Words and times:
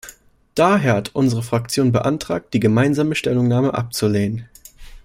Daher 0.55 0.95
hat 0.95 1.09
unsere 1.13 1.43
Fraktion 1.43 1.91
beantragt, 1.91 2.55
die 2.55 2.59
gemeinsame 2.59 3.13
Stellungnahme 3.13 3.75
abzulehnen. 3.75 4.47